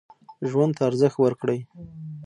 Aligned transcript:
ژوند 0.49 0.71
ته 0.77 0.81
ارزښت 0.89 1.17
ورکړئ. 1.19 1.59